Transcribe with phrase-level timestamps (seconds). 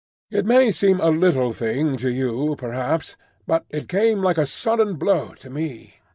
[0.31, 3.15] It may seem a little thing to you, perhaps,
[3.45, 5.97] but it came like a sudden blow to me.